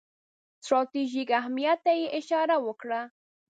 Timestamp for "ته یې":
1.85-2.07